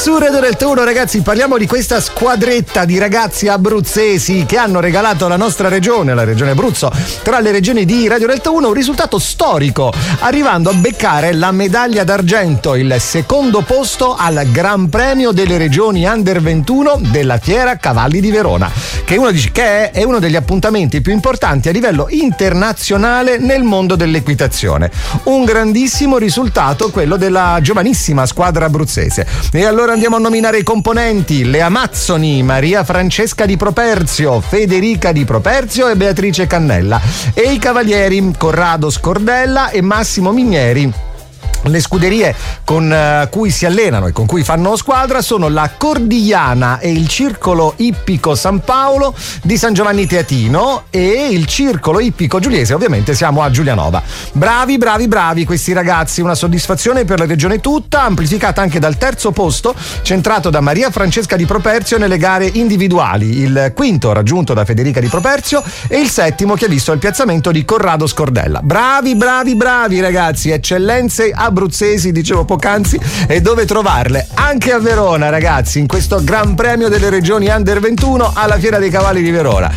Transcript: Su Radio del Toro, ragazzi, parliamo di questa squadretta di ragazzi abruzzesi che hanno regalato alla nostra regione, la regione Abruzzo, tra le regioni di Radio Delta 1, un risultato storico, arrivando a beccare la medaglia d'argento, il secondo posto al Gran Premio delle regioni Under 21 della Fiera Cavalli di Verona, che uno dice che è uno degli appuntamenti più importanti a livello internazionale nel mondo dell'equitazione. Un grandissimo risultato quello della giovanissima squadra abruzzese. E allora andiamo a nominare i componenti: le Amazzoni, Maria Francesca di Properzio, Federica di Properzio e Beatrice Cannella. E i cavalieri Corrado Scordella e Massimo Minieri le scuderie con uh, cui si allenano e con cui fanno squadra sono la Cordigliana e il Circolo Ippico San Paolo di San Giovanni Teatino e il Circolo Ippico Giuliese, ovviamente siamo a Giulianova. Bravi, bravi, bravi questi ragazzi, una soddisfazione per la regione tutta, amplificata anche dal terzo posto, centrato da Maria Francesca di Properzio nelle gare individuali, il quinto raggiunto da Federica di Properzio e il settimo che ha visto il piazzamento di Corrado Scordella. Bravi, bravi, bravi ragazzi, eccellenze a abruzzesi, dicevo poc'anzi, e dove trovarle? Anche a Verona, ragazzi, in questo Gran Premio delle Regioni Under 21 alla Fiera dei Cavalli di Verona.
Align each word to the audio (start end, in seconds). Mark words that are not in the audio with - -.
Su 0.00 0.16
Radio 0.16 0.40
del 0.40 0.56
Toro, 0.56 0.82
ragazzi, 0.82 1.20
parliamo 1.20 1.58
di 1.58 1.66
questa 1.66 2.00
squadretta 2.00 2.86
di 2.86 2.96
ragazzi 2.96 3.48
abruzzesi 3.48 4.46
che 4.46 4.56
hanno 4.56 4.80
regalato 4.80 5.26
alla 5.26 5.36
nostra 5.36 5.68
regione, 5.68 6.14
la 6.14 6.24
regione 6.24 6.52
Abruzzo, 6.52 6.90
tra 7.22 7.38
le 7.40 7.52
regioni 7.52 7.84
di 7.84 8.08
Radio 8.08 8.26
Delta 8.26 8.48
1, 8.48 8.68
un 8.68 8.72
risultato 8.72 9.18
storico, 9.18 9.92
arrivando 10.20 10.70
a 10.70 10.72
beccare 10.72 11.34
la 11.34 11.52
medaglia 11.52 12.02
d'argento, 12.02 12.76
il 12.76 12.96
secondo 12.98 13.60
posto 13.60 14.16
al 14.16 14.42
Gran 14.50 14.88
Premio 14.88 15.32
delle 15.32 15.58
regioni 15.58 16.06
Under 16.06 16.40
21 16.40 17.00
della 17.10 17.36
Fiera 17.36 17.76
Cavalli 17.76 18.22
di 18.22 18.30
Verona, 18.30 18.70
che 19.04 19.18
uno 19.18 19.30
dice 19.30 19.52
che 19.52 19.90
è 19.90 20.02
uno 20.02 20.18
degli 20.18 20.36
appuntamenti 20.36 21.02
più 21.02 21.12
importanti 21.12 21.68
a 21.68 21.72
livello 21.72 22.06
internazionale 22.08 23.36
nel 23.36 23.64
mondo 23.64 23.96
dell'equitazione. 23.96 24.90
Un 25.24 25.44
grandissimo 25.44 26.16
risultato 26.16 26.90
quello 26.90 27.18
della 27.18 27.58
giovanissima 27.60 28.24
squadra 28.24 28.64
abruzzese. 28.64 29.26
E 29.52 29.66
allora 29.66 29.88
andiamo 29.92 30.16
a 30.16 30.20
nominare 30.20 30.58
i 30.58 30.62
componenti: 30.62 31.44
le 31.44 31.60
Amazzoni, 31.60 32.42
Maria 32.42 32.84
Francesca 32.84 33.46
di 33.46 33.56
Properzio, 33.56 34.40
Federica 34.40 35.12
di 35.12 35.24
Properzio 35.24 35.88
e 35.88 35.96
Beatrice 35.96 36.46
Cannella. 36.46 37.00
E 37.34 37.52
i 37.52 37.58
cavalieri 37.58 38.32
Corrado 38.36 38.90
Scordella 38.90 39.70
e 39.70 39.80
Massimo 39.80 40.32
Minieri 40.32 41.08
le 41.64 41.80
scuderie 41.80 42.34
con 42.64 42.90
uh, 42.90 43.28
cui 43.28 43.50
si 43.50 43.66
allenano 43.66 44.06
e 44.06 44.12
con 44.12 44.26
cui 44.26 44.42
fanno 44.42 44.76
squadra 44.76 45.20
sono 45.20 45.48
la 45.48 45.70
Cordigliana 45.76 46.78
e 46.78 46.90
il 46.90 47.06
Circolo 47.08 47.74
Ippico 47.76 48.34
San 48.34 48.60
Paolo 48.60 49.14
di 49.42 49.56
San 49.56 49.74
Giovanni 49.74 50.06
Teatino 50.06 50.84
e 50.90 51.28
il 51.30 51.46
Circolo 51.46 52.00
Ippico 52.00 52.38
Giuliese, 52.38 52.74
ovviamente 52.74 53.14
siamo 53.14 53.42
a 53.42 53.50
Giulianova. 53.50 54.02
Bravi, 54.32 54.78
bravi, 54.78 55.08
bravi 55.08 55.44
questi 55.44 55.72
ragazzi, 55.72 56.20
una 56.20 56.34
soddisfazione 56.34 57.04
per 57.04 57.18
la 57.18 57.26
regione 57.26 57.60
tutta, 57.60 58.02
amplificata 58.02 58.62
anche 58.62 58.78
dal 58.78 58.96
terzo 58.96 59.30
posto, 59.30 59.74
centrato 60.02 60.50
da 60.50 60.60
Maria 60.60 60.90
Francesca 60.90 61.36
di 61.36 61.44
Properzio 61.44 61.98
nelle 61.98 62.16
gare 62.16 62.46
individuali, 62.46 63.38
il 63.38 63.72
quinto 63.74 64.12
raggiunto 64.12 64.54
da 64.54 64.64
Federica 64.64 65.00
di 65.00 65.08
Properzio 65.08 65.62
e 65.88 65.98
il 65.98 66.08
settimo 66.08 66.54
che 66.54 66.64
ha 66.64 66.68
visto 66.68 66.92
il 66.92 66.98
piazzamento 66.98 67.50
di 67.50 67.64
Corrado 67.64 68.06
Scordella. 68.06 68.60
Bravi, 68.62 69.14
bravi, 69.14 69.56
bravi 69.56 70.00
ragazzi, 70.00 70.50
eccellenze 70.50 71.30
a 71.34 71.49
abruzzesi, 71.50 72.12
dicevo 72.12 72.44
poc'anzi, 72.44 72.98
e 73.26 73.40
dove 73.40 73.66
trovarle? 73.66 74.26
Anche 74.34 74.72
a 74.72 74.78
Verona, 74.78 75.28
ragazzi, 75.28 75.78
in 75.78 75.86
questo 75.86 76.22
Gran 76.24 76.54
Premio 76.54 76.88
delle 76.88 77.10
Regioni 77.10 77.48
Under 77.48 77.78
21 77.80 78.32
alla 78.34 78.58
Fiera 78.58 78.78
dei 78.78 78.90
Cavalli 78.90 79.22
di 79.22 79.30
Verona. 79.30 79.70